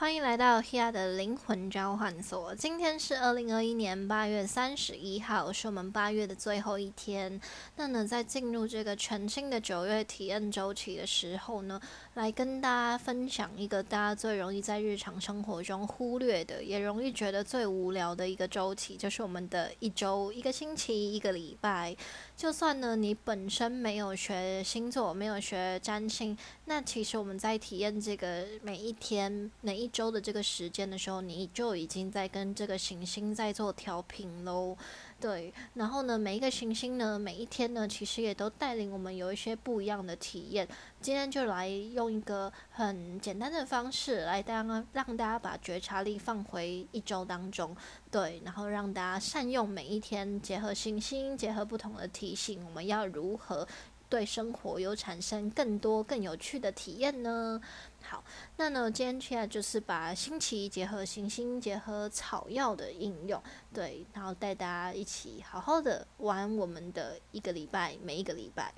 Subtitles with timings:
[0.00, 2.54] 欢迎来到 Hea 的灵魂交换所。
[2.54, 7.40] 今天是二零二一年八月三十一号，是我们八月的最后一天。
[7.74, 11.80] 那呢，在进入这个全新的九月体验周期的时候呢，
[12.14, 21.96] 来跟大家分享一个大家最容易在日常生活中忽略的，也容易觉得最无聊的一个周期，就是我们的一周、一个星期、一个礼拜。
[22.38, 34.76] 就算呢，你本身没有学星座，没有学占星，那其实我们在体验这个每一天、每一周的这个时间的时候，你就已经在跟这个行星在做调频喽。
[35.20, 40.66] 对，然后呢，每一个行星呢，每一天呢，其实也都带领我们有一些不一样的体验。
[41.00, 47.76] 今天就来用一个很简单的方式来当让大家把觉察力放回一周当中，
[48.12, 53.66] 对，然后让大家善用每一天，结合行星，结合不同的提醒，我们要如何
[54.08, 57.60] 对生活有产生更多更有趣的体验呢？
[58.10, 58.24] 好，
[58.56, 63.42] 那呢，今天现在就是把星期结合行星，结合草药的应用，
[63.74, 68.72] 对，然后带大家一起好好的玩我们的一个礼拜，每一个礼拜。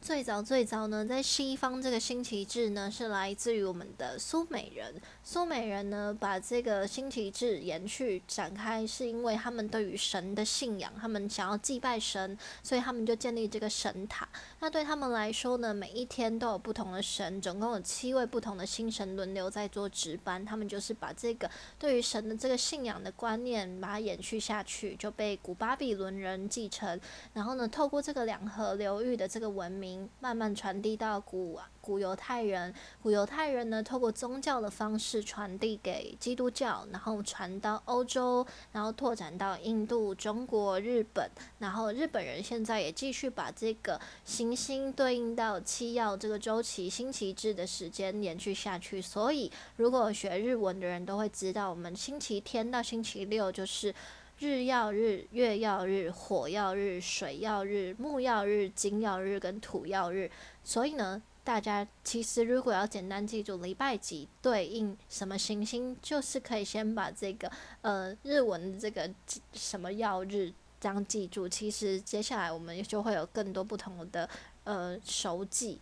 [0.00, 4.94] 最早最早呢，在西方这个星期制呢，是来自于我们的苏美人。
[5.22, 14.26] 苏美人呢，把这个星期制延续展开，是因为他们对于神的信仰，他们想要祭拜神，所以他们就建立这个神塔。
[14.60, 20.42] 那对他们来说呢，每一天都有不同的神，总共有七位不同的星神轮流在做值班。
[20.42, 26.98] 他们就是把这个对于神的这个信仰的观念，把它延续下去，就被古巴比伦人继承。
[27.34, 29.89] 然后呢，透过这个两河流域的这个文明。
[30.20, 49.00] 慢慢传递到古古犹太人，古犹太人呢，透过宗教的方式传递给基督教，然后传到欧洲，然后拓展到印度、中国、日本，然后日本人现在也继续把这个行星对应到七曜这个周期星期制的时间延续下去。
[49.00, 53.94] 所以，如果学日文的人都会知道，我们星期天到星期六就是。
[54.40, 60.30] 日曜日、月曜日、火曜日、水曜日、木曜日、金曜日跟土曜日，
[60.64, 69.10] 所以呢，大家其实如果要简单记住礼拜几对应什么行星，就是可以先把这个呃日文这个
[69.52, 70.50] 什么曜日
[70.80, 71.46] 这样记住。
[71.46, 74.26] 其实接下来我们就会有更多不同的
[74.64, 75.78] 呃熟记。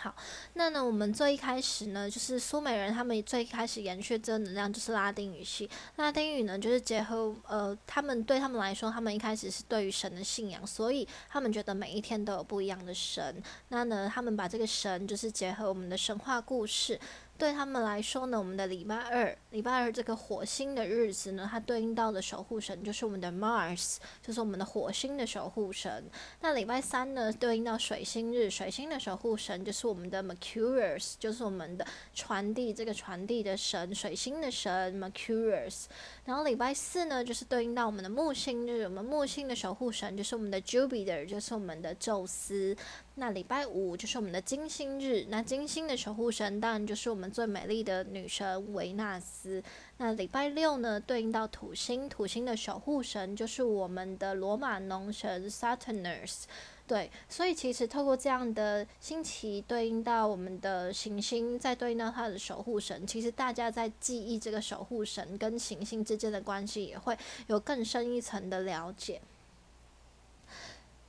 [0.00, 0.14] 好，
[0.54, 5.68] 那呢，我们最一开始呢，就是苏美人他们最开始延续这能量就是拉丁语系。
[5.96, 13.42] 拉丁语呢，就是结合呃，他们对他们来说，他们一开始是对于神的信仰，所以他们觉得每一天都有不一样的神。
[13.68, 16.98] 那呢，他们把这个神就是结合我们的神话故事。
[17.38, 26.04] 对他们来说呢，我们的礼拜二，礼拜二这个火星的日子呢，它对应到的守护神就是我们的 Mars，就是我们的火星的守护神。
[26.40, 35.84] 那礼拜三呢，对应到水星日，水星的守护神就是我们的 Mercurius，就是我们的传递这个传递的神，水星的神 Mercurius。
[36.24, 42.76] 然后礼拜四呢，就是对应到我们的木星日，我们木星的守护神就是我们的 Jupiter，就是我们的宙斯。
[43.18, 49.60] 那礼拜五就是我们的金星日，那金星的守护神当然就是我们最美丽的女神维纳斯。
[49.96, 56.44] 那礼拜六呢，对应到土星，土星的守护神就是我们的罗马农神 Saturnus。
[56.86, 67.18] 对，所以其实透过这样的星期对应到我们的行星，再对应到它的守护神，其实大家在记忆这个守护神跟行星之间的关系，也会
[67.48, 69.20] 有更深一层的了解。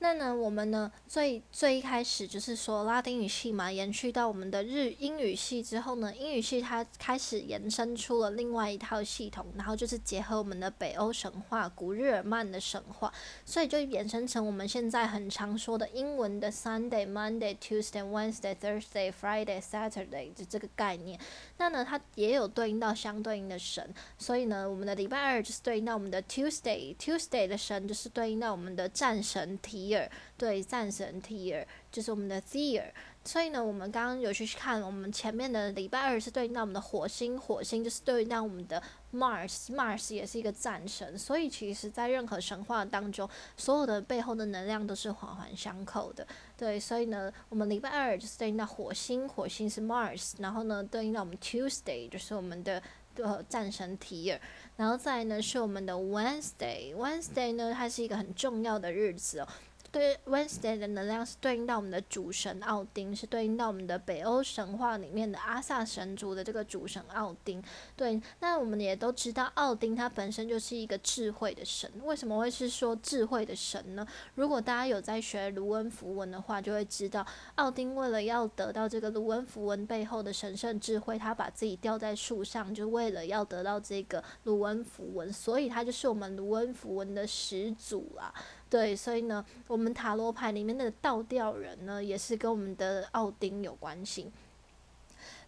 [0.02, 13.12] 那呢，我们呢最最一开始就是说拉丁语系嘛，延续到我们的日英语系之后呢，英语系它开始延伸出了另外一套系统，然后就是结合我们的北欧神话、古日耳曼的神话，
[13.44, 21.20] 所以就衍生成我们现在很常说的英文的 Sunday、Monday、Tuesday、Wednesday、Thursday、Friday、Saturday 的这个概念。
[21.58, 23.86] 那呢，它也有对应到相对应的神，
[24.16, 29.89] 所以呢，我们的礼拜二就是对应到我们的 Tuesday，Tuesday 的神就是对应到我们的战神提。
[30.36, 32.84] 对战神 Tear 就是我们的 Tyr，
[33.24, 38.82] 所以呢，我们刚刚有去看我们前面的礼拜二是对应到我们的火星，火星就是对应到我们的
[39.12, 46.26] Mars，Mars 也是一个战神，所以其实在任何神话当中，所有的背后的能量都是环环相扣的。
[46.56, 52.82] 对，所以呢，我们礼拜二就是对应到火星，火星是 Mars，然后呢，对应到我们 Tuesday 就是我们的
[53.16, 54.40] 呃战神提尔，
[54.76, 59.48] 然后再呢是我们的 Wednesday，Wednesday 呢它是一个很重要的日子哦。
[59.92, 67.62] 对 Wednesday 的能量是对应到我们的主神奥丁，是对应到我们的北欧神话里面的阿萨神族的这个主神奥丁。
[67.96, 71.90] 对，那我们也都知道，奥丁他本身就是一个智慧的神。
[72.04, 74.06] 为什么会是说智慧的神呢？
[74.36, 77.26] 如果大家有在学卢恩符文的话，就会知道，
[77.56, 88.32] 奥丁为了要得到这个卢恩符文背后的神圣智慧，他把自己吊在树上，就为了要得到这个卢恩符文，所以他就是我们卢恩符文的始祖啊。
[88.70, 94.30] 对，所以呢，我们塔罗牌里面的倒吊人呢，也是跟我们的奥丁有关系。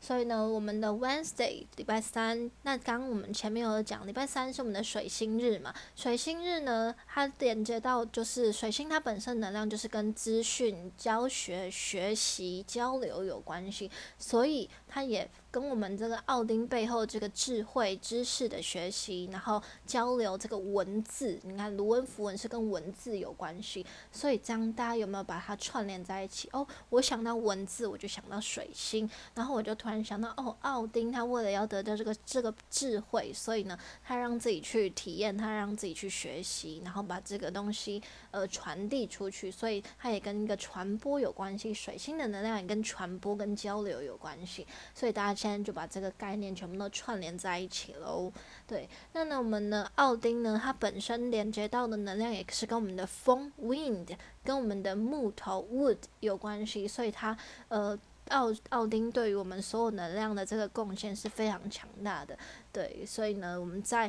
[0.00, 5.72] 所以呢，我们的 Wednesday 礼拜三，那刚我们前面有讲，礼拜三是我们的水星日嘛。
[5.94, 13.88] 水星日呢，它连接到就是水星，它本身能量就是跟资讯、教学、学习、交流有关系，
[14.18, 15.30] 所以它也。
[15.52, 26.48] 跟我们这个奥丁背后这个智慧知识的学习，然后交流这个文字，你看卢恩符文是跟文字有关系，所以这样大家有没有把它串联在一起？
[26.54, 41.74] 哦，我想到文字，我就想到水星，然后我就突然想到，哦，奥丁他为了要得到这个这个智慧，所以呢，他让自己去体验，他让自己去学习，然后把这个东西呃传递出去，所以它也跟一个传播有关系。
[41.74, 45.32] 水星的能量也跟传播跟交流有关系，所以大家。
[45.42, 48.32] 现在就把这个概念全部都串联在一起喽。
[48.64, 57.36] 对，那呢，我们的奥丁呢，它本身连接到的能量也是跟我们的风 （wind） 跟我们的木头 （wood） 有关系，所以它
[57.66, 57.98] 呃，
[58.28, 62.38] 奥奥丁对于我们所有能量的这个贡献是非常强大的。
[62.72, 64.08] 对，所以呢，我们在。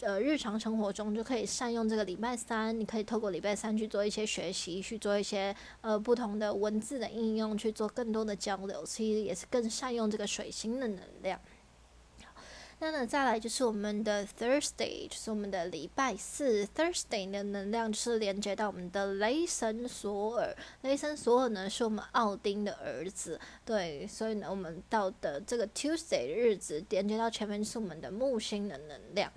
[0.00, 11.40] 呃，日常生活中就可以善用这个礼拜三，你可以透过礼拜三去做一些学习，去做一些呃不同的文字的应用，去做更多的交流，其实也是更善用这个水星的能量。
[12.80, 16.64] 那呢，再来就是我们的 Thursday，就是我们的礼拜四。
[16.66, 20.56] Thursday 的能量就是连接到我们的雷神索尔。
[20.82, 23.40] 雷神索尔呢，是我们奥丁的儿子。
[23.64, 29.32] 对，所以呢，我们到的这个 Tuesday 的日子，连接到前面是我们的木星的能量。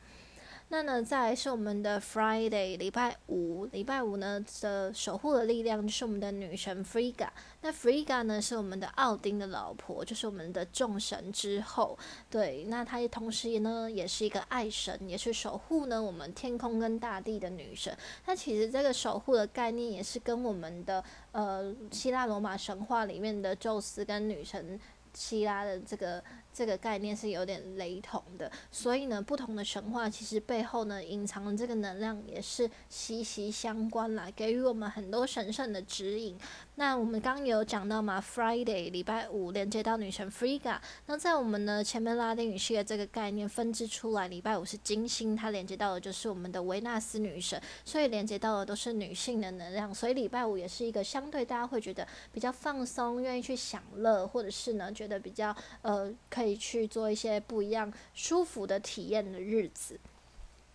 [0.73, 3.65] 那呢，再来是我们的 Friday，礼拜五。
[3.73, 7.27] 礼拜五呢的守护的力量就是我们的女神 Friga。
[7.59, 12.00] 那 Frigga 呢是我们的奥丁的老婆，就是我们的众神之后。
[12.29, 17.94] 对，那她也同时呢也是一个爱神，也是守护呢我们天空跟大地的女神。
[18.25, 21.03] 那其实这个守护的概念也是跟我们的
[21.33, 24.79] 呃希腊罗马神话里面的宙斯跟女神
[25.13, 26.23] 希拉的这个。
[26.53, 36.38] 这个概念是有点雷同的，所以呢，不同的神话其实背后呢，隐藏的这个能量也是息息相关啦，给予我们很多神圣的指引。
[36.81, 56.12] 那我们刚有讲到嘛，Friday 礼拜五连接到女神 Frigga，那在我们呢前面拉丁语系的这个概念分支出来，礼拜五是金星，它连接到的就是我们的维纳斯女神，所以连接到的都是女性的能量，所以礼拜五也是一个相对大家会觉得比较放松，愿意去享乐，或者是呢觉得比较呃。
[56.31, 60.00] 可以去做一些不一样、舒服的体验的日子。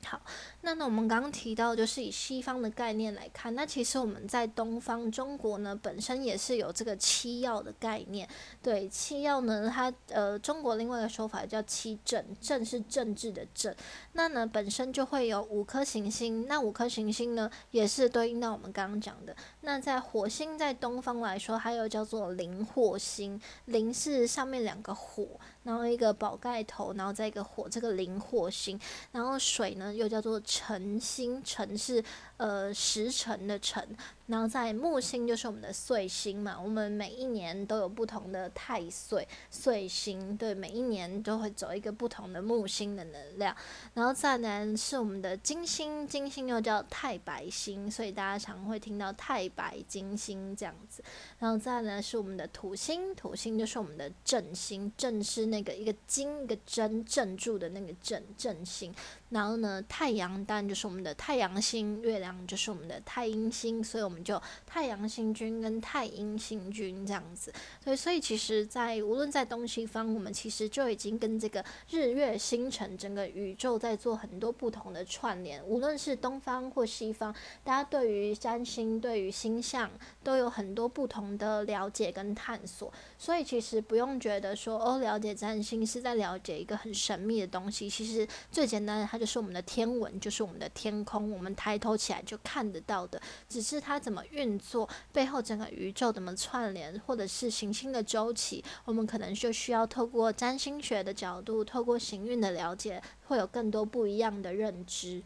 [0.04, 0.20] 好，
[0.66, 8.28] 那呢，我们刚刚提到，就是以西方的概念来看，那其实我们在东方中国呢，本身也是有这个七曜的概念。
[8.60, 13.72] 对，七曜呢，它呃，中国另外一个说法叫七政，政是政治的政。
[14.14, 19.36] 那呢，本身就会有五颗行星，那五颗行星呢，也是对应到我们刚刚讲的。
[19.60, 25.28] 那在火星在东方来说，还有叫做灵火星，灵是上面两个火。
[25.62, 28.78] 然后一个宝盖头，然后再一个火，这个灵火星。
[29.10, 32.02] 然后水呢，又叫做辰星，辰是
[32.38, 33.86] 呃时辰的辰。
[34.26, 43.54] 然后在木星就是我们的岁星嘛，我们每一年都有不同的太岁、岁星，对，每一年都会走一个不同的木星的能量。
[43.94, 51.02] 然后再来是我们的金星，金星又叫太白星，所以大家常会听到太白金星这样子。
[51.38, 58.92] 然后再来是我们的土星，土星就是我们的正星，正是那个一个金一个真正住的那个正正星。
[59.30, 67.52] 然后呢，太阳当然就是我们的太阳星，月亮就是我们的太阴星，所以我们就太阳星君跟太阴星君这样子。
[67.82, 75.64] 所以，所以其实，在无论在东西方，我们其实就已经跟这个日月星辰整个宇宙在做很多不同的串联。
[75.64, 79.90] 无论是东方或西方，大家对于占星、对于星象
[80.22, 82.92] 都有很多不同的了解跟探索。
[83.18, 87.88] 所以，其实不用觉得说哦，了解占星是在了解一个很神秘的东西。
[87.88, 89.06] 其实最简单的。
[89.06, 93.22] 它就是我们的天文，就是我们的天空，我们抬头起来就看得到的。
[93.48, 105.20] 只是它怎么运作，背后整个宇宙怎么串联，或者是行星的周期，我们可能就需要透过占星学的角度，透过行运的了解，会有更多不一样的认知。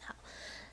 [0.00, 0.16] 好，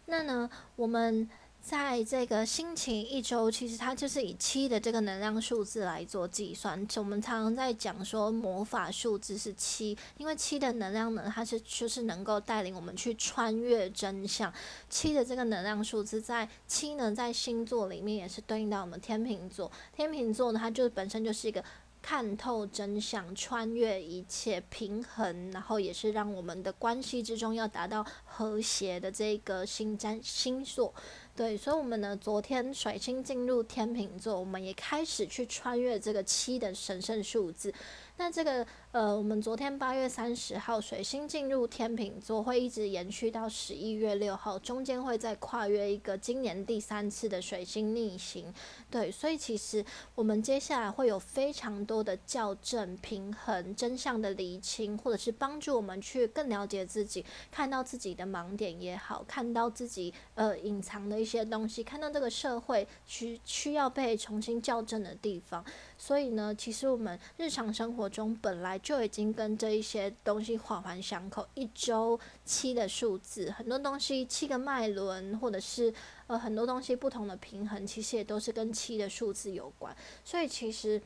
[0.07, 1.29] 那呢，我们。
[1.61, 6.85] 在这个星期一周，其实它就是以七的这个能量数字来做计算。
[6.97, 14.51] 我们常常在讲说魔法数字是七，因为七的能量呢，它是就是能够带领我们去穿越真相。
[14.89, 19.71] 七的这个能量数字，在七呢，在星座里面也是对应到我们天秤座。
[19.95, 21.63] 天秤座呢，它就本身就是一个。
[22.01, 30.93] 看透真相，穿越一切平衡，然后也是让我们的关系之中要达到和谐的这个星占星座。
[31.33, 37.73] 对，所以，我们呢，昨天水星进入天秤座，我们也开始去穿越这个七的神圣数字。
[38.21, 48.53] 那这个呃，我们昨天八月三十号水星进入天秤座，会一直延续到十一月六号，中间会再跨越一个今年第三次的水星逆行。
[48.91, 65.65] 对，所以其实我们接下来会有非常多的校正、平衡、真相的厘清，或者是帮助我们去更了解自己，看到自己的盲点也好，看到自己呃隐藏的一些东西，看到这个社会需需要被重新校正的地方。
[66.03, 71.47] 所以呢，其实我们日常生活中本来就已经跟这一些东西环环相扣。
[71.53, 75.93] 一周七的数字，很多东西七个脉轮，或者是
[76.25, 79.95] 呃很多东西不同的平衡，其实也都是跟七的数字有关。
[80.25, 80.99] 所以其实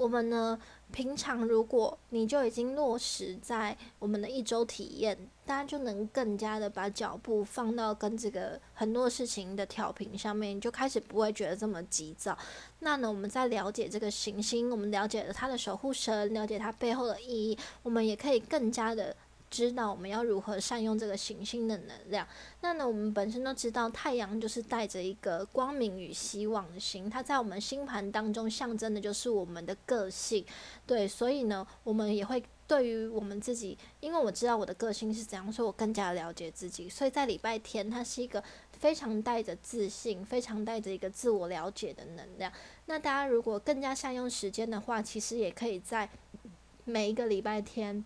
[0.00, 0.58] 我们呢。
[0.92, 5.16] 平常如果你就已经落实在我们的一周体验，
[5.46, 12.36] 大家就能更加的把脚步放到跟这个很多事情的调频上面，就开始不会觉得这么急躁。
[12.80, 19.14] 那呢，我们在了解这个行星，我们了解了它的守护神，了解它背后的意义，我们也可以更加的。
[19.50, 22.26] 知道我们要如何善用这个行星的能量。
[22.60, 30.46] 那呢，我们本身都知道，太阳就是带着一个光明与希望的星，它在我们星盘当中象征的就是我们的个性。
[30.86, 36.88] 对，所以呢，我们也会对于我们自己，因为我知道我的个性是怎样，所以我更加了解自己。
[36.88, 42.52] 所以在礼拜天，它是一个非常带着自信、非常带着一个自我了解的能量。
[42.86, 46.08] 那大家如果更加善用时间的话，其实也可以在
[46.84, 48.04] 每一个礼拜天。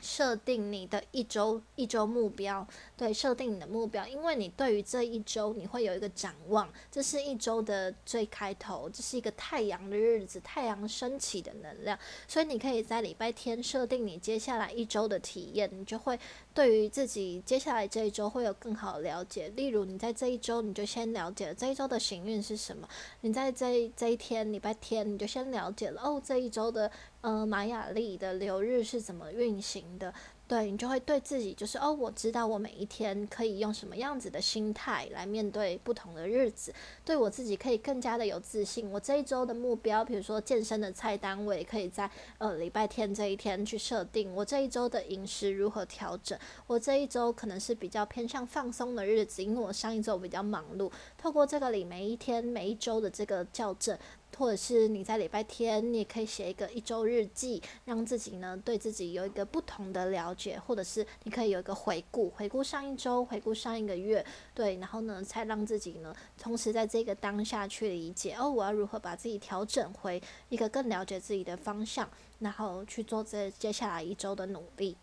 [0.00, 16.18] 设定你的一周一周目标，对，设定你的目标，因为你对于这一周你会有一个展望，这是一周的最开头，这是一个太阳的日子，太阳升起的能量，所以你可以在礼拜天设定你接下来一周的体验，你就会
[16.58, 19.48] 对于自己接下来这一周会有更好的了解。
[19.50, 22.88] 例如，你在这一周你就先了解这一周的行运是什么，
[23.20, 26.90] 你在这这一天礼拜天你就先了解了哦，这一周的。
[27.20, 30.14] 呃，玛雅历的流日是怎么运行的？
[30.48, 36.72] 对你就会对自己就是哦，我知道我每一天可以用什么样子的心态来面对不同的日子，
[37.04, 38.90] 对我自己可以更加的有自信。
[38.90, 44.34] 我这一周的目标，比如说健身的菜单，我也可以在呃礼拜天这一天去设定。
[44.34, 46.38] 我这一周的饮食如何调整？
[46.66, 50.90] 我这一周可能是比较偏向放松的日子，因为我上一周比较忙碌。
[51.18, 53.98] 透过这个里每一天每一周的这个校正。
[54.36, 72.08] 或者是你在礼拜天，你也可以写一个一周日记，让自己呢对自己有一个不同的了解，或者是你可以有一个回顾，回顾上一周，回顾上一个月，对，然后呢，才让自己呢，同时在这个当下去理解，哦，我要如何把自己调整回一个更了解自己的方向，
[72.38, 74.96] 然后去做这接下来一周的努力。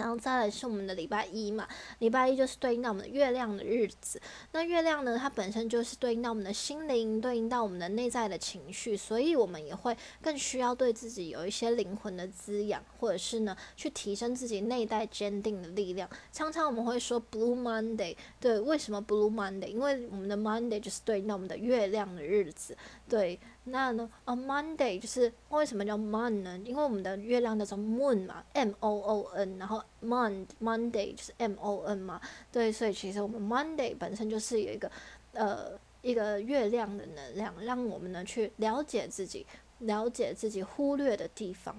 [0.00, 4.18] 然后再来是我们的礼拜一嘛，礼拜一就是对应到我们的月亮的日子。
[4.52, 16.08] 那月亮呢，它本身就是对应到我们的心灵，对应到我们的内在的情绪，所以我们也会更需要对自己有一些灵魂的滋养，或者是呢，去提升自己内在坚定的力量。
[16.32, 19.66] 常常我们会说 Blue Monday，对，为什么 Blue Monday？
[19.66, 22.74] 因为我们的 Monday 就是对应到我们的月亮的日子，
[23.06, 23.38] 对。
[23.64, 26.58] 那呢？，on，Monday 就是为什么叫 Mon 呢？
[26.64, 32.18] 因为我们的月亮叫做 Moon 嘛，M O O N，然后 Mon Monday 就是 M O N 嘛，
[32.50, 34.90] 对，所以其实我们 Monday 本身就是有一个
[35.34, 39.46] 呃一个月亮的能量，让我们呢去了解自己，
[39.80, 41.76] 了解自己忽略的地方。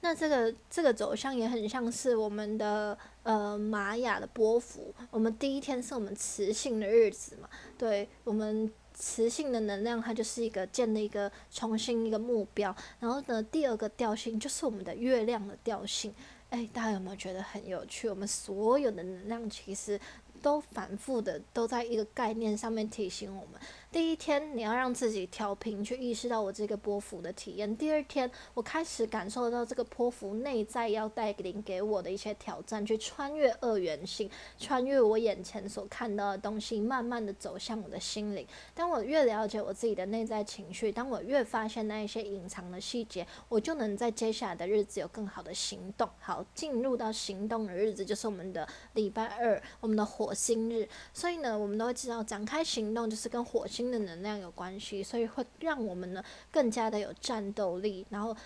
[0.00, 8.72] 那这个这个走向也很像是我们的呃玛雅的波幅，我们第一天是我们磁性的日子嘛，对我们。
[8.94, 12.74] 磁性的能量，它就是一个建立一个重新一个目标。
[13.00, 16.14] 然后呢，第二个调性就是我们的月亮的调性。
[16.50, 18.08] 哎，大家有没有觉得很有趣？
[18.08, 20.00] 我们所有的能量其实
[20.40, 23.60] 都反复的都在一个概念上面提醒我们。
[23.94, 27.76] 第一天你要让自己调频，去意识到我这个波幅的体验。
[27.76, 38.44] 第二天，我开始感受到这个波幅内在要带领给我的一些挑战，去穿越二元性，穿越我眼前所看到的东西，慢慢的走向我的心灵。
[38.74, 46.10] 当我越了解我自己的内在情绪，当我越发现那一些隐藏的细节，我就能在接下来的日子有更好的行动。
[46.18, 50.88] 好，进入到行动的日子就是我们的礼拜二，我们的火星日。
[51.12, 58.36] 所以呢，我们都知道，展开行动就是跟火星的能量有关系，所以会让我们呢更加的有战斗力，然后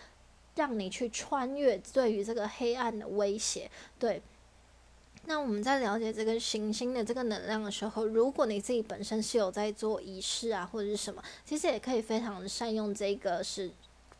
[0.54, 3.70] 让你去穿越对于这个黑暗的威胁。
[3.98, 4.22] 对，
[5.26, 13.70] 那我们在了解这个行星的这个能量的时候，如果你自己本身是有在做仪式啊，或者是什么，其实也可以非常善用这个是。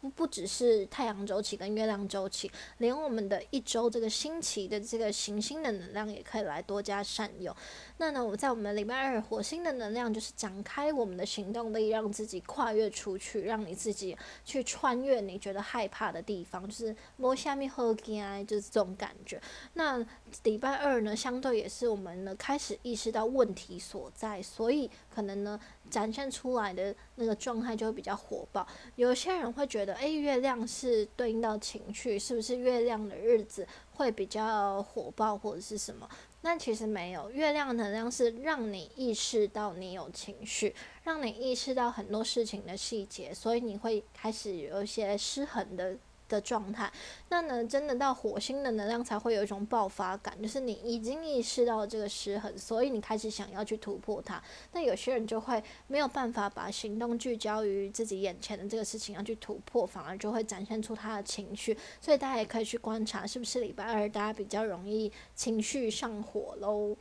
[0.00, 7.54] 不不只是太阳周期跟月亮周期，连我们的一周这个星期的这个行星的能量也可以来多加善用。
[7.96, 19.40] 那呢，我在我们礼拜二火星的能量就是展开我们的行动力，让自己跨越出去，让你自己去穿越你觉得害怕的地方，就是摸下面喝干，就是这种感觉。
[19.74, 20.06] 那
[20.44, 25.58] 礼拜二呢，相对也是我们呢开始意识到问题所在，所以可能呢
[25.90, 28.64] 展现出来的那个状态就会比较火爆。
[28.94, 36.08] 有些人会觉得，诶，月亮是对应到情绪，是不是月亮的日子会比较火爆或者是什么？
[36.40, 40.72] 但其实没有，月亮能量是让你意识到你有情绪，
[41.02, 45.96] 让你意识到很多事情的细节，所以你会开始有一些失衡的。
[46.28, 46.90] 的状态，
[47.30, 54.42] 那呢，真的到火星的能量才会有一种爆发感，就是你已经意识到这个失衡，所以你开始想要去突破它。
[54.72, 61.76] 那有些人就会没有办法把行动聚焦于自己眼前的这个事情要去突破，反而就会展现出他的情绪。
[62.00, 66.96] 所以大家也可以去观察，是不是礼拜二大家比较容易情绪上火喽？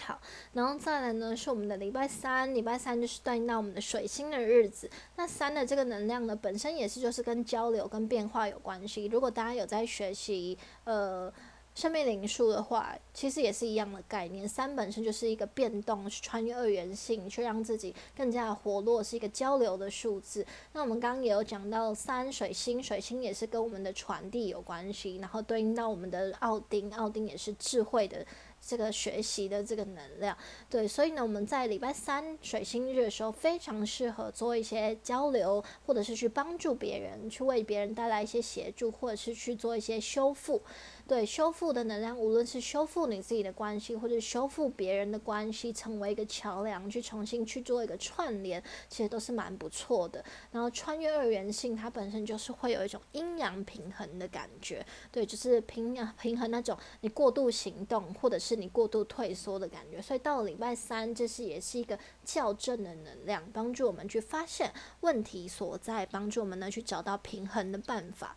[0.00, 0.20] 好，
[0.52, 4.88] 然后再来呢，是我们的礼拜三，礼拜三就是对应到我们的水星的日子。
[5.16, 9.06] 那三的这个能量呢，本身也是就是跟交流跟变化有关系。
[9.06, 11.32] 如果大家有在学习呃
[11.74, 14.48] 生命灵数的话，其实也是一样的概念。
[14.48, 20.44] 三本身就是一个变动，是穿越二元性，去让自己更加活络，是一个交流的数字。
[20.72, 28.26] 那我们刚刚也有讲到三水星，水星也是跟我们的传递有关系，然后对应到我们的奥丁，奥丁也是智慧的。
[28.68, 30.36] 这个学习的这个能量，
[30.68, 40.60] 对，所以呢，我们在礼拜三水星日的时候，非常适合做一些交流，或者是去帮助别人，去为别人带来一些协助，或者是去做一些修复。
[41.08, 50.22] 对修复的能量，无论是修复你自己的关系，或者修复别人的关系，成为一个桥梁，去重新去做一个串联，其实都是蛮不错的。
[50.52, 60.02] 然后穿越二元性，它本身就是会有一种阴阳平衡的感觉，对，就是平阳平衡那种你过度行动，或者是你过度退缩的感觉。
[60.02, 68.36] 所以到了礼拜三，这是也是一个校正的能量，帮助我们去发现问题所在，帮助我们呢去找到平衡的办法。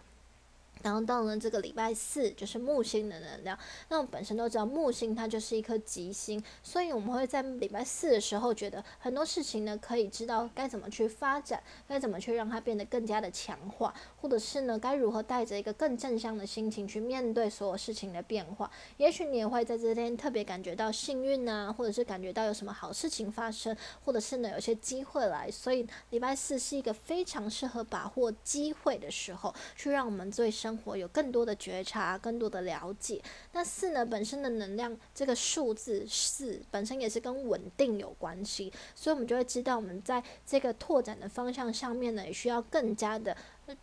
[0.83, 3.57] 然后到了这个礼拜四，就是木星的能量。
[3.89, 18.71] 那我们本身都知道木星它就是一颗吉星，所以我们会在礼拜四的时候觉得很多事情呢，可以知道该怎么去发展，该怎么去让它变得更加的强化，或者是呢，该如何带着一个更正向的心情去面对所有事情的变化。
[18.97, 25.51] 也许你也会在这天特别感觉到幸运啊，或者是感觉到有什么好事情发生，或者是呢有些机会来。
[25.51, 30.70] 所以礼拜四是一个非常适合把握机会的时候，去让我们最深。
[30.71, 33.21] 生活有更多的觉察，更多的了解。
[33.51, 43.35] 那四呢，本身的能量，这个数字四本身也是跟稳定有关系，所以我们就会知道，我们在这个拓展的方向上面呢，也需要更加的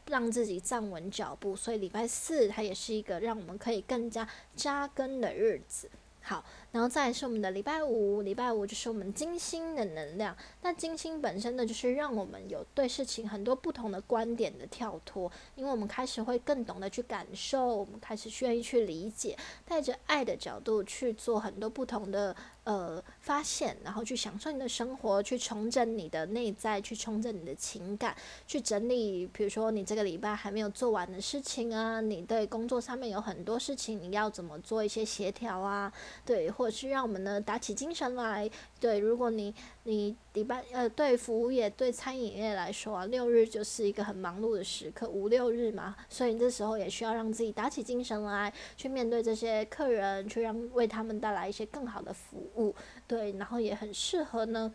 [0.06, 1.54] 让自己站稳脚步。
[1.54, 5.90] 所以礼拜四它也是一个让我们可以更加扎根的日子。
[6.22, 6.42] 好。
[6.70, 10.36] 然后再是我们的礼拜五，礼拜五就是我们金星的能量。
[10.60, 28.14] 那金星本身呢，就是让我们有对事情很多不同的观点的跳脱，因为我们开始会更懂得去感受，我们开始愿意去理解，带着爱的角度去做很多不同的呃发现，然后去享受你的生活，去重整你的内在，去重整你的情感，
[28.46, 35.90] 去整理，比如说你这个礼拜还没有做完的事情啊，你对工作上面有很多事情，你要怎么做一些协调啊，
[36.26, 36.52] 对。
[36.58, 52.74] 或者是让我们呢打起精神来，对，如果你你礼拜呃对服务业对餐饮业来说啊，六日就是一个很忙碌的时刻，五六日嘛，所以这时候也需要让自己打起精神来，去面对这些客人，去让为他们带来一些更好的服务，
[53.06, 54.74] 对，然后也很适合呢。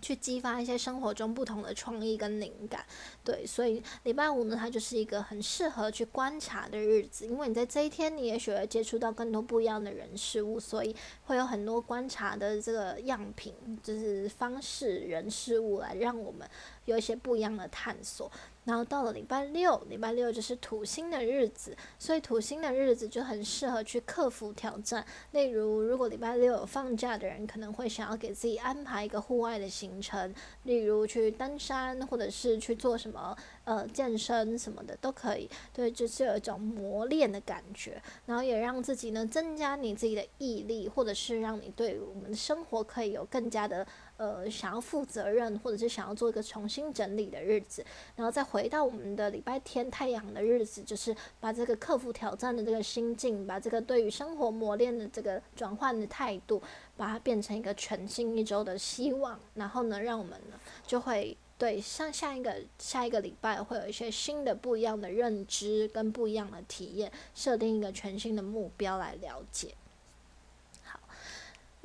[0.00, 2.84] 去激发一些生活中不同的创意跟灵感，
[3.24, 16.48] 对，所以礼拜五呢，它就是一个很适合去观察的日子，因为你在这一天，你也许会接触到更多不一样的人事物，所以会有很多观察的这个样品，就是方式、人事物来让我们
[16.84, 18.30] 有一些不一样的探索。
[18.66, 25.02] 然后到了礼拜六，礼拜六就是土星的日子，所以土星的日子就很适合去克服挑战。
[25.30, 33.34] 例如，如果礼拜六有放假的人，可能会想要给自己安排一个户外的行程，例如去登山，或者是去做什么。
[33.64, 43.84] 呃，健身什么的都可以，对，就是有一种磨练的感觉，然后也让自己呢增加你自己的毅力，或者是让你对我们的生活可以有更加的
[44.16, 56.62] 呃想要负责任，或者是想要做一个重新整理的日子，然后再回到我们的礼拜天太阳的日子，就是把这个克服挑战的这个心境，把这个对于生活磨练的这个转换的态度，
[56.96, 61.36] 把它变成一个全新一周的希望，然后呢，让我们呢就会。
[61.58, 69.74] 对，像下一个下一个礼拜会有一些新的不一样的认知跟不一样的体验，设定一个全新的目标来了解。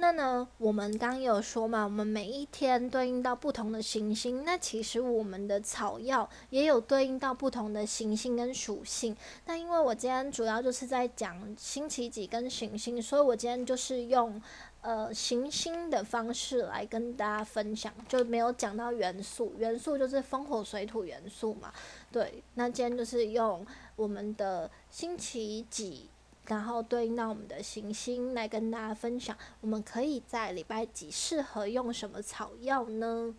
[0.02, 9.16] 那呢，我们刚刚有说嘛，我们每一天对应到不同的行星，那其实我们的草药也有对应到不同的行星跟属性。
[9.46, 14.42] 那因为我今天主要就是在讲星期几跟行星，所以我今天就是用。
[14.84, 21.72] 呃，行星的方式来跟大家分享，就没有讲到元素，元素就是风火水土元素嘛。
[22.12, 23.64] 对，那今天就是用
[23.96, 26.10] 我们的星期几，
[26.48, 33.36] 然后对应到我们的行星来跟大家分享，我们可以在礼拜几适合用什么草药呢？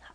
[0.00, 0.14] 好，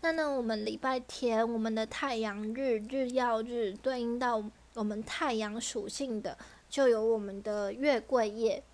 [0.00, 4.42] 那呢，我们礼拜天我们的太阳日日曜日对应到
[4.74, 6.38] 我们太阳属性的。
[6.70, 8.64] 就有我们的月桂叶，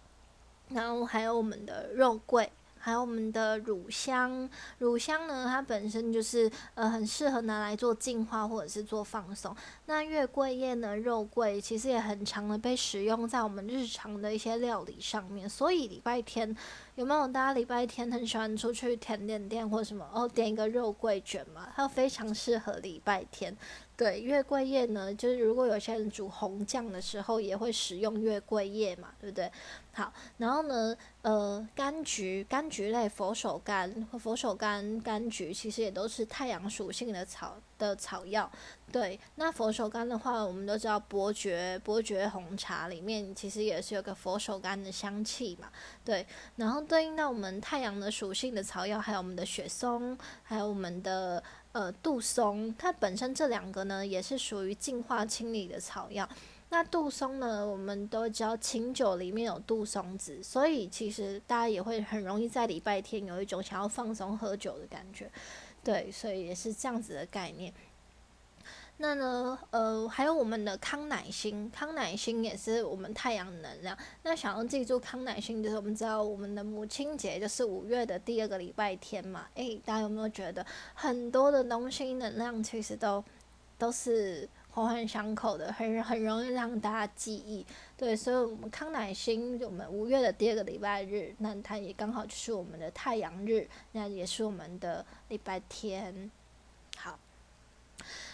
[0.68, 2.48] 然后还有我们的肉桂，
[2.88, 4.48] 还有我们的乳香。
[4.78, 9.54] 乳香呢，它本身就是呃很适合拿来做净化或者是做放松。
[9.84, 15.48] 那月桂叶呢，肉桂其实也很常的被使用在我们日常的一些料理上面。
[15.48, 16.56] 所以礼拜天
[16.98, 21.72] 有没有大家礼拜天很喜欢出去甜点店或什么哦，点一个肉桂卷嘛？
[21.76, 23.56] 它非常适合礼拜天。
[23.96, 29.48] 对，月桂叶呢，就是如果有些人煮红酱的时候，也会使用月桂叶嘛，对不对？
[29.92, 38.50] 好，然后呢，呃，柑橘、柑橘类、佛手柑和佛手柑、柑橘，其实也都是太阳属性的草的草药。
[38.90, 45.68] 对，那佛手柑的话，我们都知道伯爵伯爵红茶里面其实也是有个佛手柑的香气嘛。
[46.04, 51.42] 对，然后对应到我们太阳的属性的草药，还有我们的雪松，还有我们的。
[51.72, 56.26] 呃，杜松它本身这两个呢，也是属于净化清理的草药。
[56.70, 65.30] 那杜松呢，我们都知道清酒里面有杜松子，所以其实大家也会很容易在礼拜天有一种想要放松喝酒的感觉。
[65.84, 67.72] 对，所以也是这样子的概念。
[69.00, 73.96] 那呢，呃，还有我们的康乃馨，康乃馨也是我们太阳能量。
[74.24, 79.46] 那想要记住康乃馨，就是我们知道我们的母亲节就是五月的第二个礼拜天嘛。
[79.54, 83.24] 诶，大家有没有觉得很多的东西能量其实都
[83.78, 87.64] 都是环环相扣的，很很容易让大家记忆。
[87.96, 96.28] 对，所以我们康乃馨，我们五月的第二个礼拜日，那它也刚好就是我们的太阳日，那也是我们的礼拜天。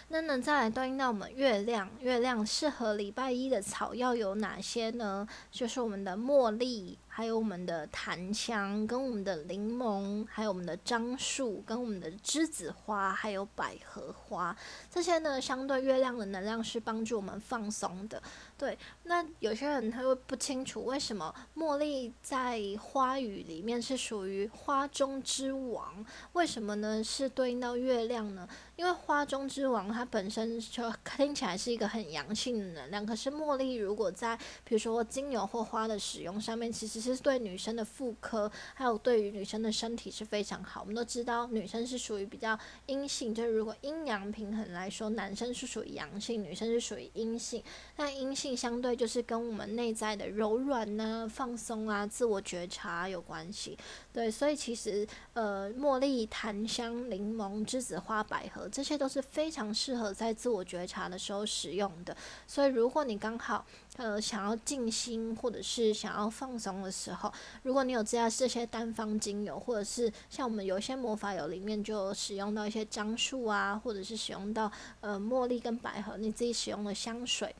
[0.09, 5.27] 那能，再来对应到我们月亮，月亮适合礼拜一的草药有哪些呢？
[5.51, 6.97] 就是我们的茉莉。
[7.17, 14.53] 还有我们的檀香，跟我们的柠檬，还有我们的樟树，跟我们的栀子花，还有百合花，
[14.91, 18.21] 这些呢，相对月亮的能量是帮助我们放松的。
[18.57, 27.01] 对，那有些人他会不清楚为什么茉莉在花语里面是属于花中之王，为什么呢？
[27.01, 28.45] 是对应到月亮呢？
[28.75, 40.81] 因为花中之王它本身就听起来是一个很阳性的能量，可是茉莉如果在比如说精油或花的使用上面，其实其实对女生的妇科，还有对于女生的身体是非常好。
[40.81, 47.61] 我们都知道，女生是属于比较阴性，就是如果阴阳平衡来说，男生是属于阳性，女生是属于阴性。
[47.97, 53.77] 那阴性相对就是跟我们内在的柔软呢、放松啊、自我觉察有关系。
[54.15, 62.15] 对，所以其实呃，茉莉、檀香、柠檬、栀子花、百合，这些都是非常适合在自我觉察的时候使用的。
[62.47, 63.65] 所以如果你刚好
[63.97, 67.29] 呃想要静心，或者是想要放松的时候，
[67.63, 77.53] 如果你有这样这些单方精油，或者是像我们有一些魔法油里面就使用到一些樟树啊，或者是使用到呃茉莉跟百合，你自己使用的香水。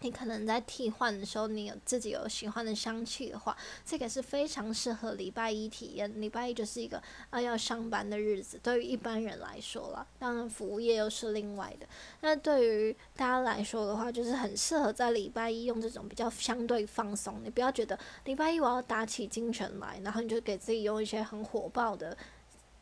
[0.00, 6.20] 你可能在替换的时候，你有自己有喜欢的香气的话，这个是非常适合礼拜一体验。
[6.20, 11.86] 礼拜一就是一个啊要上班的日子，对于一般人来说了，当然服务业又是另外的。
[12.20, 17.40] 那对于大家来说的话，就是很适合在礼拜一用这种比较相对放松。
[17.44, 22.16] 你不要觉得礼拜一我要打起精神来，然后你就给自己用一些很火爆的。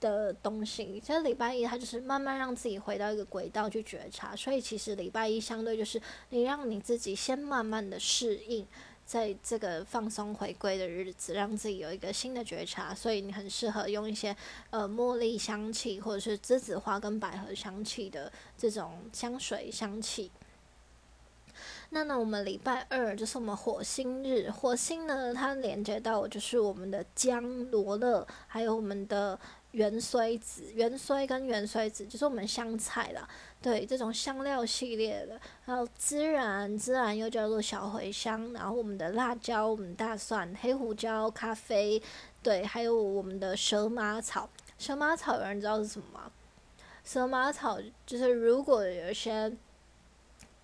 [0.09, 8.67] 的东西，其实礼拜一它就是慢慢让自己回到一个轨道去觉察，所以其实礼拜一相对就是你让你自己先慢慢的适应，
[9.05, 14.35] 在这个放松回归的日子，让自己有一个新的觉察，所以你很适合用一些
[14.71, 20.31] 呃茉莉香气或者是栀子花跟百合香气的这种香水香气。
[21.91, 29.39] 那呢，我们礼拜二就是我们火星日，火星呢它连接到就是我们的姜、罗勒，还有我们的。
[29.73, 33.29] 芫荽子、芫荽跟芫荽子就是我们香菜啦，
[33.61, 42.03] 对这种香料系列的，还有孜然，孜然又叫做小茴香，然后我们的辣椒、我们大蒜、黑胡椒、咖啡，
[42.43, 44.49] 对，还有我们的蛇麻草。
[44.79, 46.31] 蛇麻草有人知道是什么吗？
[47.05, 49.53] 蛇麻草就是如果有一些。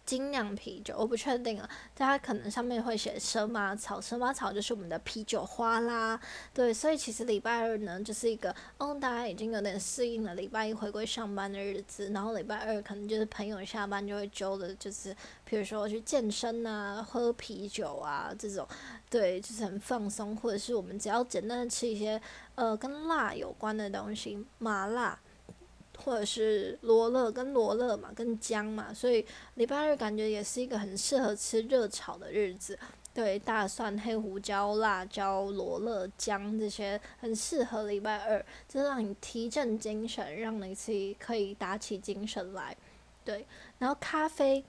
[0.05, 6.21] 精酿啤酒，我不确定啊，大家可能上面会写蛇麻草，蛇麻草就是我们的啤酒花啦，
[6.53, 18.67] 对，所以其实礼拜二呢，就是一个，哦，大家已经有点适应了礼拜一回归上班的日子，然后礼拜二可能就是朋友下班就会揪的，就是比如说去健身啊，喝啤酒啊这种，
[19.09, 22.21] 对，就是很放松，或者是我们只要简单的吃一些，
[22.57, 25.19] 呃，跟辣有关的东西，麻辣。
[26.05, 32.79] 或者是罗勒跟罗勒嘛，跟姜嘛，所以礼拜二感觉也是一个很适合吃热炒的日子。
[33.15, 42.77] 对，大蒜、黑胡椒、辣椒、罗勒、姜这些很适合礼拜二，就让你提振精神，让你自己可以打起精神来。
[43.25, 43.47] 对，
[43.79, 44.65] 然后咖啡。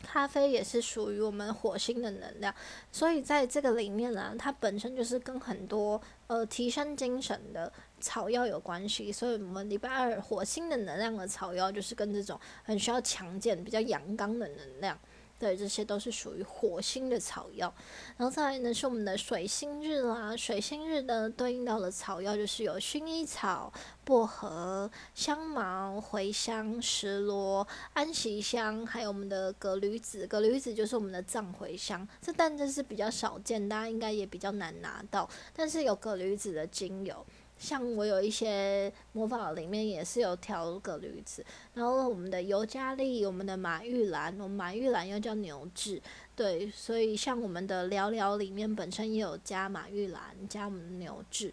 [0.00, 2.54] 咖啡也是属于我们火星的能量，
[2.92, 14.98] 所以在这个里面呢，它本身就是跟很多呃提升精神的草药有关系，所以我们礼拜二火星的能量的草药就是跟这种很需要强健、比较阳刚的能量。
[15.40, 17.72] 对，这些都是属于火星的草药，
[18.16, 20.36] 然后再来呢是我们的水星日啦。
[20.36, 23.72] 水星日呢对应到的草药就是有薰衣草、
[24.04, 30.26] 薄荷、香茅、茴香、石螺、安息香，还有我们的葛缕子。
[30.26, 35.30] 葛缕子就是我们的藏茴香，这但这是比较少见，大家应该也比较难拿到。
[35.54, 37.24] 但是有葛缕子的精油。
[37.58, 41.44] 像我有一些魔法里面也是有调个驴子，
[41.74, 46.00] 然后我们的尤加利、我们的马玉兰，我们马玉兰又叫牛至，
[46.36, 51.52] 对，所以像我们的聊聊里面本身也有加马玉兰，加我们的牛至，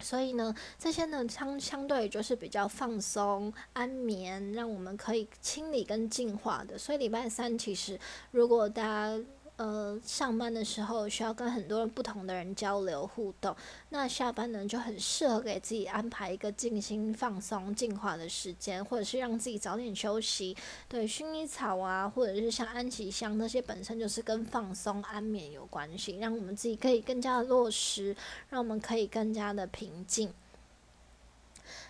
[0.00, 6.76] 所以呢，这些呢相相对就是比较放松、安眠，让我们可以清理跟净化的。
[6.76, 7.98] 所以礼拜三其实
[8.32, 9.24] 如果大家。
[9.56, 13.56] 呃，上班的时候需要跟很多人不同的人交流互动，
[13.88, 20.54] 那下班呢就很适合给自己安排一个静心放松、净化的时间，或者是让自己早点休息。
[20.86, 28.14] 对，薰衣草啊，或者是像安息香那些，本身就是跟放松、安眠有关系，让我们自己可以更加的落实，
[28.50, 30.34] 让我们可以更加的平静。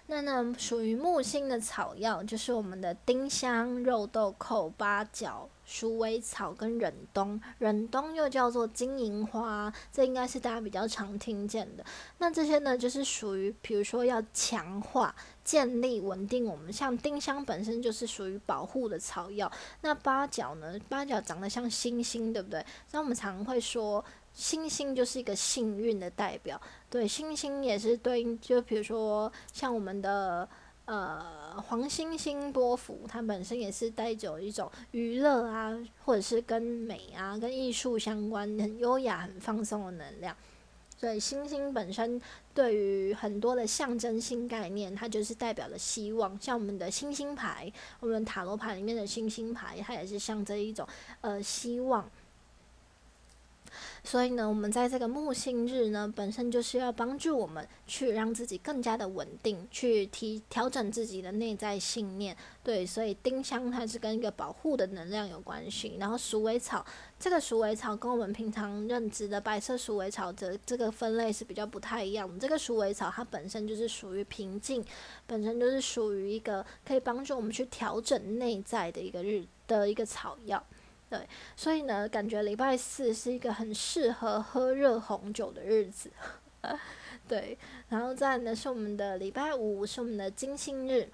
[0.07, 5.48] 那呢，属于木星的草药就是我们的丁香、肉豆蔻、八角。
[5.66, 11.85] 鼠尾草跟忍冬，忍冬又叫做金银花，这应该是大家比较常听见的。
[12.18, 16.72] 那这些呢，就是属于，比如说要强化、建立、稳定我们。
[16.72, 19.50] 像丁香本身就是属于保护的草药，
[19.81, 22.64] 那八角呢，八角长得像星星，对不对？
[22.92, 26.61] 那我们常会说，星星就是一个幸运的代表。
[26.88, 30.48] 对，星星也是对应，就比如说像我们的。
[30.87, 40.35] 呃，黄星星波幅，它本身也是带着一种娱乐啊，或者是跟美啊、跟艺术相关、很优雅、很放松的能量。
[40.99, 42.18] 所以，星星本身
[42.55, 46.40] 对于很多的象征性概念，它就是代表了希望。
[46.40, 47.70] 像我们的星星牌，
[48.01, 50.88] 我们塔罗牌里面的星星牌，它也是象征一种
[51.20, 52.09] 呃希望。
[54.07, 62.37] 所以呢，我们在这个木星日呢，本身就是要帮助我们去让自己更加的稳定，去提调整自己的内在信念。
[62.62, 65.97] 对，所以丁香它是跟一个保护的能量有关系。
[65.99, 66.87] 然后鼠尾草，
[67.19, 72.38] 这个鼠尾草跟我们平常认知的白色鼠尾草的这个分类是比较不太一样。
[72.38, 74.85] 这个鼠尾草它本身就是属于平静，
[75.27, 80.64] 本身就是属于一个可以帮助我们去调整内在的一个日的一个草药。
[81.09, 86.11] 对，所以呢，感觉礼拜四是一个很适合喝热红酒的日子。
[87.29, 87.57] 对，
[87.88, 91.09] 然后再呢是我们的礼拜五，是我们的金星日。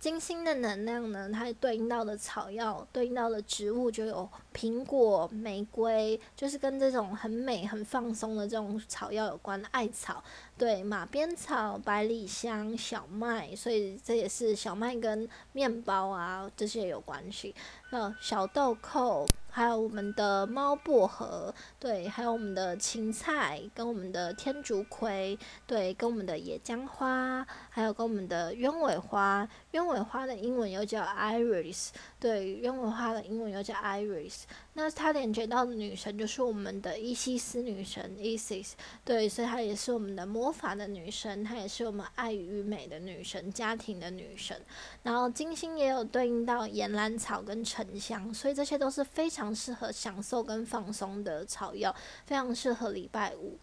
[0.00, 9.62] 金星的能量呢，它对应到的草药、对应到的植物就有苹果、玫瑰，就是跟这种很美、很放松的这种草药有关。
[9.72, 10.24] 艾草，
[10.56, 17.54] 对，马鞭草、百里香、小麦，所以这也是小麦跟面包啊这些有关系。
[17.90, 19.26] 呃，小豆蔻。
[19.52, 20.14] 还有我们。
[20.14, 22.54] 的猫薄荷，对，还有我们。
[22.54, 24.12] 的芹菜，跟我们。
[24.12, 25.36] 的天竺葵，
[25.66, 26.24] 对，跟我们。
[26.24, 28.28] 的野姜花，还有跟我们。
[28.28, 29.48] 的鸢尾花。
[29.72, 34.42] 鸢尾花的英文又叫 iris，对，鸢尾花的英文又叫 iris。
[34.74, 38.72] 那它连接到的女神就是我们的伊西斯女神 Isis，
[39.04, 44.56] 对，所以她也是我们的魔法的女神，她也是我们爱与美的女神，家庭的女神。
[45.02, 53.58] 然后金星也有对应到岩兰草跟沉香，所以这些都是非常适合享受跟放松的草药，非常适合礼拜五。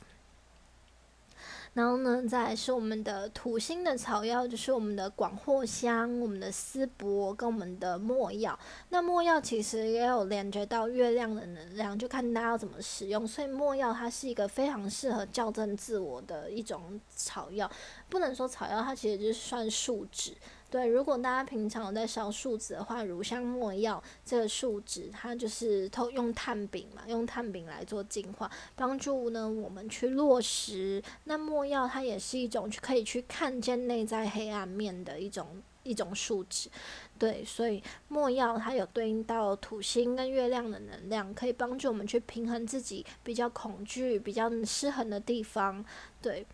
[1.77, 8.57] 然后呢，再是我们的土星的草药，就是我们的广藿香、我们的丝柏跟我们的墨药。
[8.89, 13.27] 那墨药其实也有连接到月亮的能量，就看大家要怎么使用。
[13.27, 17.69] 所以墨药它是一个非常适合校正自我的一种草药，
[18.09, 20.33] 不能说草药，它其实就是算树脂。
[20.69, 31.01] 对，如果大家平常有在烧树脂的话，乳香墨药这个树脂，它就是透用炭饼嘛，用炭饼来做净化，帮助呢我们去落实。
[31.23, 35.47] 那墨药它也是一种可以去看见内在黑暗面的一种
[35.83, 36.69] 一种树脂。
[37.17, 45.85] 对，所以墨药它有对应到土星跟月亮的能量，可以帮助我们去平衡自己比较恐惧、比较失衡的地方。
[46.21, 46.45] 对。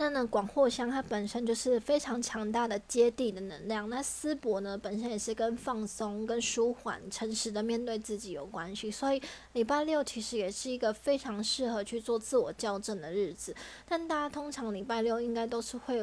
[0.00, 3.86] 那呢，广藿香它本身就是非常强大的接地的能量。
[3.90, 8.90] 那丝柏呢，本身也是跟放松、跟舒缓、诚实的面对自己有关系。
[8.90, 9.20] 所以
[9.52, 13.54] 礼拜六其实也是一个非常适合去做自我校正的日子。
[13.86, 16.00] 但大家通常礼拜六应该都是会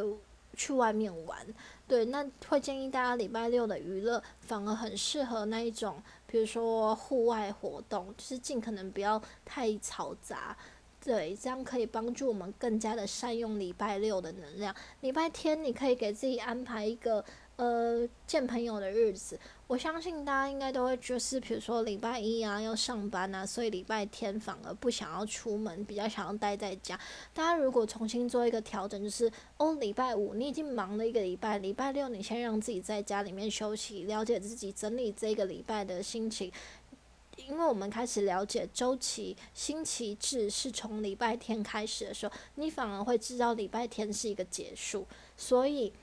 [0.55, 1.39] 去外面玩，
[1.88, 2.05] 对？
[2.05, 10.55] 那会建议大家礼拜六的娱乐反而很适合那一种，比如说户外活动，就是尽可能不要太嘈杂。
[11.07, 14.75] 对，这样可以帮助我们更加的善用礼拜六的能量。
[14.99, 17.23] 礼拜天你可以给自己安排一个
[17.55, 19.39] 呃见朋友的日子。
[19.67, 26.97] 我相信大家应该都会就是，比如说礼拜一啊要上班啊，所以礼拜天反而不想要出门，比较想要待在家。
[27.33, 36.49] 大家如果重新做一个调整，就是哦，礼拜五你已经忙了一个礼拜，礼拜六你先让自己在家里面休息，了解自己，整理这个礼拜的心情。
[37.38, 45.08] 因为我们开始了解周期，星期制是从礼拜天开始的时候，你反而会知道礼拜天是一个结束。
[45.38, 45.93] 所以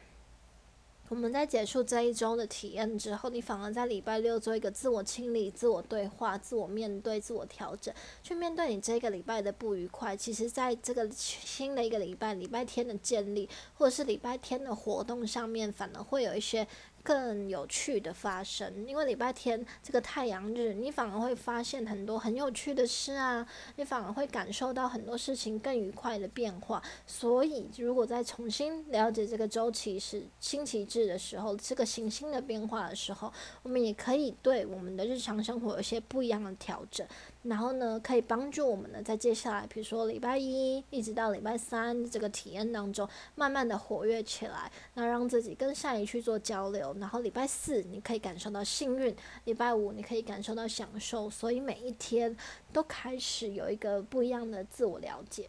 [1.11, 7.93] 我们在结束这一周的体验之后，你反而在礼拜六做一个自我清理、自我对话、自我面对、自我调整，
[8.23, 10.17] 去面对你这个礼拜的不愉快。
[10.17, 16.67] 其实，在这个新的一个礼拜，礼拜天的建立，或者是礼拜天的活动上面，反而会有一些。
[17.05, 26.83] 更有趣的发生，因为礼拜天这个太阳日，你反而会发现很多很有趣的事啊，你反而会感受到很多事情更愉快的变化。
[27.07, 33.31] 所以，如果再重新了解这个周期是星期制的时候，这个行星的变化的时候，
[33.63, 37.07] 我们也可以对我们的日常生活有些不一样的调整。
[37.45, 46.97] 然后呢，可以帮助我们呢，在接下来，比如说礼拜一一直到礼拜三这个体验当中，慢慢的活跃起来，那让自己跟善意去做交流。
[46.99, 52.35] 然后礼拜四你可以感受到幸运，礼拜五你可以感受到享受，所以每一天
[52.73, 55.47] 都开始有一个不一样的自我了解。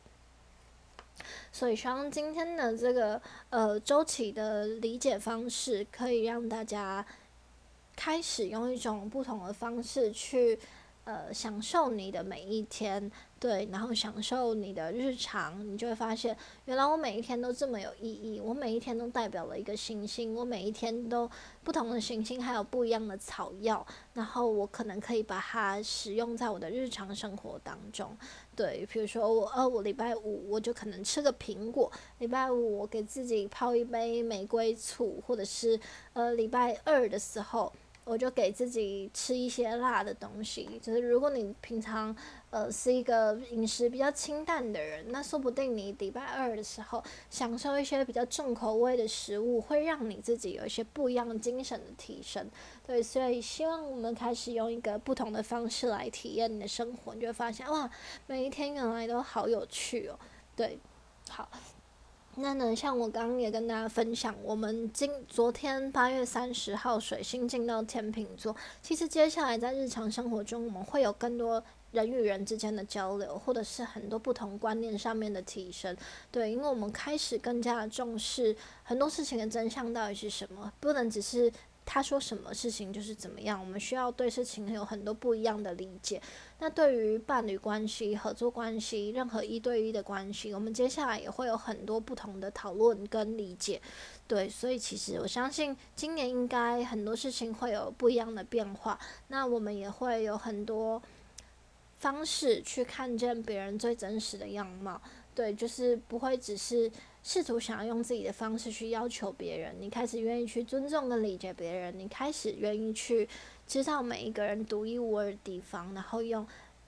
[1.49, 7.05] 所以希望今天的这个呃周期的理解方式，可以让大家
[7.95, 10.59] 开始用一种不同的方式去。
[11.05, 18.39] 呃，享受你的每一天，对，然后享受你的日常，你就会发现，原来我每一天都这么有意义。
[18.39, 21.29] 我每一天都代表了一个行星，我每一天都
[21.63, 28.17] 不同的行星，还有不一样的草药，然后我可能可以把它使用在我的日常生活当中。
[28.55, 35.79] 对，比如说我，呃，我礼拜五我就可能吃个苹果，礼拜五我给自己泡一杯玫瑰醋，或者是
[36.13, 37.71] 呃，礼拜二的时候。
[38.05, 42.15] 我就给自己吃一些辣的东西，就是如果你平常
[42.51, 52.47] 呃是一个饮食比较清淡的人，那说不定你礼拜二的时候享受一些比较重口味的食物，会让你自己有一些不一样的精神的提升。
[52.85, 57.89] 对，所以希望我们开始用一个不同的方式来体验你的生活，你就会发现哇，
[58.27, 60.19] 每一天原来都好有趣哦。
[60.55, 60.77] 对，
[61.27, 61.49] 好。
[62.37, 75.95] 那呢，像我刚刚也跟大家分享，我们今昨天八月三十号水星进到天秤座，其实接下来在日常生活中，我们会有更多人与人之间的交流，或者是很多不同观念上面的提升。
[76.29, 81.51] 对，因为我们开始更加重视很多事情的真相到底是什么，不能只是。
[81.85, 86.19] 他说什么事情就是怎么样，我们需要对事情有很多不一样的理解。
[86.59, 93.79] 那对于伴侣关系、合作关系、任何一对一的关系，我们接下来也会有很多不同的讨论跟理解。
[94.27, 98.99] 对，所以其实我相信今年应该很多事情会有不一样的变化。
[99.27, 100.99] 那我们也会有很多
[101.99, 104.99] 方式去看见别人最真实的样貌。
[105.35, 106.91] 对，就是不会只是。
[107.27, 113.27] 试图想要用自己的方式去要求别人，你开始愿意去尊重跟理解别人，你开始愿意去
[113.65, 116.45] 知道每一个人独一无二的地方，然后用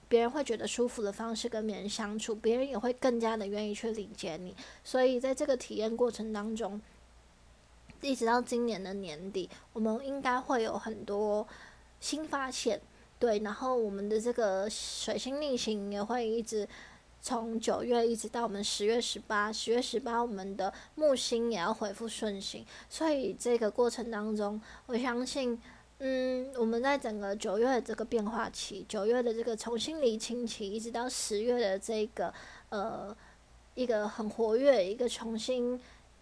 [0.08, 4.54] 别人会觉得舒服的方式跟别人相处，别人也会更加的愿意去理解你。
[4.84, 6.80] 所以在这个体验过程当中，
[8.00, 11.44] 一直到今年的年底，我们应该会有很多
[11.98, 12.80] 新发现，
[13.18, 16.68] 对，然后我们的这个水星逆行也会一直。
[17.20, 25.60] 从九月一直到我们十月十八，十月十八我们的木星也要恢复顺行，所以这个过程当中，我相信，
[25.98, 32.32] 嗯，我们在整个九月的这个变化期，九月的这个重新理清期，一直到十月的这个
[32.70, 33.14] 呃
[33.74, 35.78] 一个很活跃、一个重新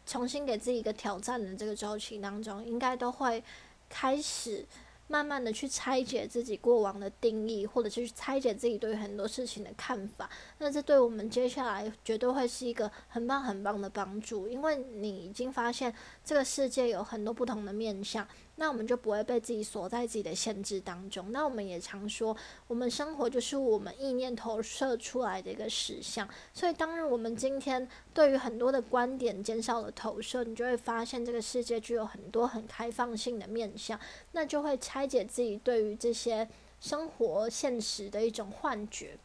[0.07, 3.45] 重新给自己一个挑战的这个周期当中，应该都会
[3.89, 4.65] 开始。
[5.09, 10.29] 慢慢的去拆解自己过往的定义，或者是去拆解自己对很多事情的看法，
[10.59, 15.95] 那这对我们接下来绝对会是一个很棒很棒的帮助，因为你已经发现
[16.27, 18.29] 这个世界有很多不同的面向。
[18.59, 21.31] 那我们就不会被自己锁在自己的限制当中。
[21.31, 22.35] 那我们也常说，
[22.67, 26.27] 我们生活就是我们意念投射出来的一个实像。
[26.55, 34.01] 所以，当然我们今天对于很多的观点减少了投射，你就会发现这个世界具有很多很开放性的面向。
[34.33, 36.49] 那就会拆解自己对于这些
[36.81, 39.19] 生活现实的一种幻觉。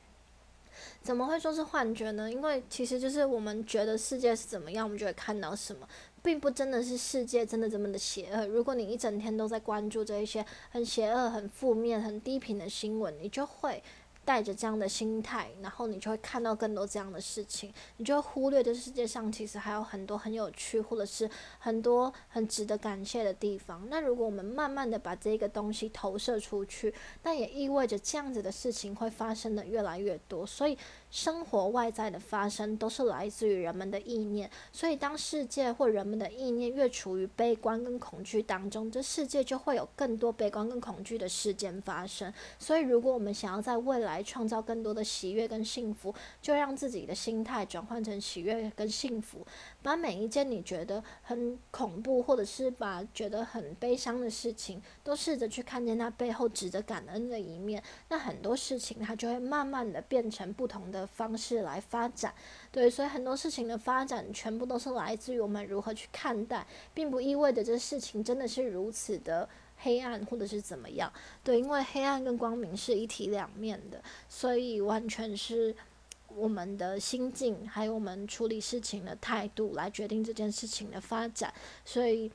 [1.02, 2.30] 怎么会说是幻觉呢？
[2.30, 5.88] 因为其实就是我们觉得世界是怎么样，我们就会看到什么。
[6.24, 8.48] 并不真的是世界真的这么的邪恶。
[8.48, 13.84] 如果你一整天都在关注这一些很邪恶、很负面、很低频的新闻，你就会
[14.24, 23.88] 带着这样的心态，然后你就会看到更多这样的事情，你就会忽略这世界上其实还有很多很有趣，或者是很多很值得感谢的地方。
[23.90, 26.94] 那如果我们慢慢的把这个东西投射出去，
[27.24, 30.46] 那也意味着这样子的事情会发生的越来越多。
[30.46, 30.78] 所以。
[31.12, 42.34] 生活外在的发生都是来自于人们的意念，所以当世界或人们的意念越处于悲观跟恐惧当中，这世界就会有更多悲观跟恐惧的事件发生。
[42.58, 49.46] 所以，如果我们想要在未来创造更多的喜悦跟幸福，就让自己的心态转换成喜悦跟幸福。
[49.84, 57.84] 把每一件你觉得很恐怖，或者是把觉得很悲伤的事情，都试着去看见它背后值得感恩的一面。
[58.08, 62.34] 那很多事情它就会慢慢的变成不同的的方式来发展。
[62.72, 69.50] 对，所以很多事情的发展全部都是来自于我们如何去看待，并不意味着这事情真的是如此的
[69.80, 71.12] 黑暗或者是怎么样。
[71.44, 75.76] 对，因为黑暗跟光明是一体两面的，所以完全是。
[76.34, 81.54] 我们的心境，还有我们处理事情的态度，来决定这件事情的发展。
[81.84, 82.32] 所以，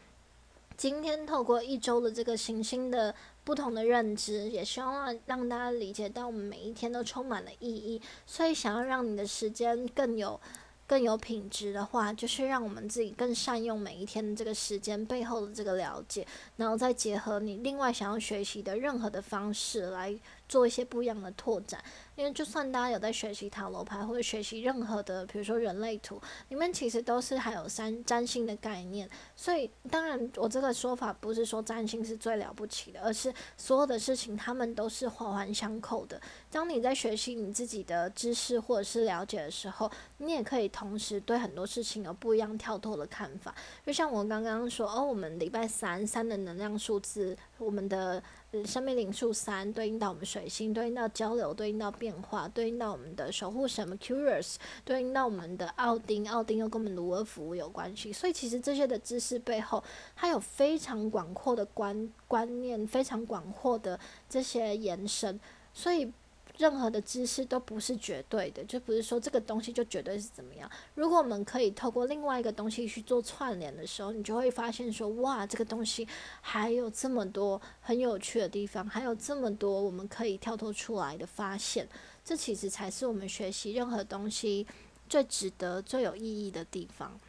[0.77, 3.14] 今天透过一周的这个行星的
[3.47, 8.03] 不同的认知，也希望让大家理解到，我们每一天都充满了意义。
[8.26, 10.40] 所以，想要让你的时间更有。
[10.88, 16.24] 更有品质的话，就是让我们自己更善用每一天的这个时间背后的这个了解，
[16.59, 20.16] 然后再结合你另外想要学习的任何的方式来
[20.49, 21.82] 做一些不一样的拓展。
[22.14, 26.18] 因为就算大家有在学习塔罗牌或者学习任何的，比如说人类图，
[26.49, 29.09] 里面其实都是还有三占星的概念。
[29.36, 36.18] 所以当然，我这个说法不是说占星是最了不起的，而是所有的事情他们都是环环相扣的。
[36.51, 43.55] 当你在学习你自己的知识或者是了解的时候，你也可以同时对很多事情有不一样跳脱的看法。
[43.84, 48.22] 就像我刚刚说，哦，我们礼拜三三的能量数字，我们的。
[48.65, 54.55] 生命灵数三对应到我们水星，对应到交流，对应到变化，对应到我们的守护神 Curious，
[54.85, 58.13] 对应到我们的奥丁，奥丁又跟我们卢尔福有关系。
[58.13, 59.83] 所以其实这些的知识背后，
[60.15, 63.99] 它有非常广阔的观观念，非常广阔的
[64.29, 65.41] 这些延伸，
[65.75, 66.13] 所以。
[66.59, 70.71] 任何的知识都不是绝对的，就不是说这个东西就绝对是怎么样。
[70.95, 76.07] 如果我们可以透过另外一个东西去做串联的时候，你就会发现说，哇，这个东西
[76.41, 81.87] 还有这么多很有趣的地方，还有这么多我们可以跳脱出来的发现。
[82.25, 84.67] 这其实才是我们学习任何东西
[85.09, 87.21] 最值得、最有意义的地方。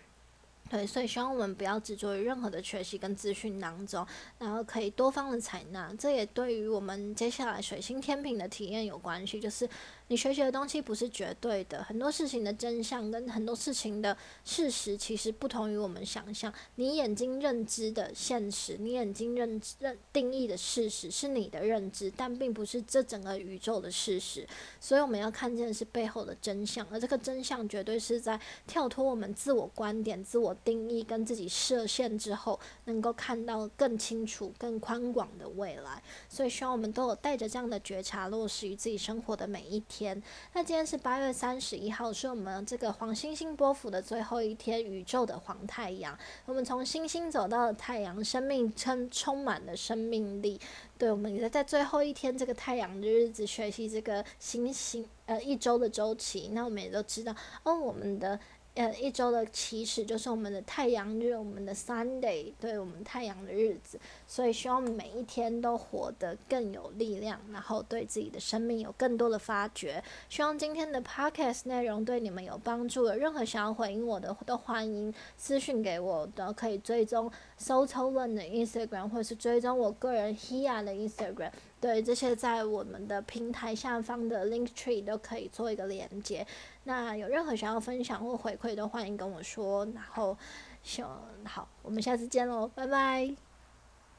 [0.70, 4.06] 对，所以希望我们不要执着于任何的学习跟资讯当中，
[4.38, 5.94] 然后可以多方的采纳。
[5.98, 9.68] 这也对于我们接下来水星天平的体验有关系，就是
[10.10, 16.54] 你学习的东西不是绝对的，很多事情的真相跟很多事情的事实其实不同于我们想象。
[16.76, 24.46] 你眼睛认知的现实，你眼睛认认定义的事实是你的认知，但并不是这整个宇宙的事实。
[24.80, 30.54] 所以我们要看见的是背后的真相，而这个真相绝对是在跳脱我们自我观点、自我。
[30.64, 36.02] 定义跟自己设限之后，能够看到更清楚、更宽广的未来。
[36.28, 39.97] 所以，希望我们都有带着这样的觉察，落实于自己生活的每一天。
[39.98, 40.22] 天
[40.54, 46.16] 那今天是八月三十一号，是我们这个黄星星波幅的最后一天，宇宙的黄太阳。
[46.46, 50.62] 我们从星星走到了太阳，生命充充满了生命力。
[51.00, 56.52] 对，我们也在最后一天这个太阳的日子学习这个星星呃一周的周期。
[56.54, 58.40] 那我们也都知道，哦，我们的。
[58.78, 70.04] 呃，一周的起始就是我们的太阳日，我们的 Sunday，对我们太阳的日子，所以希望每一天都活得更有力量，然后对自己的生命有更多的发掘。
[70.30, 73.08] 希望今天的 Podcast 内容对你们有帮助。
[73.08, 81.50] 有任何想要回应我的，都欢迎私讯给我，都可以追踪 SoToLearn 的 Instagram，或者是追踪我个人 Hea 的 Instagram。
[81.80, 86.46] 对，这些在我们的平台下方的 Link Tree 都可以做一个连接。
[86.86, 89.86] 那有任何想要分享或回馈，都欢迎跟我说。
[89.94, 90.36] 然后，
[91.44, 93.47] 好，我们下次见喽，拜拜。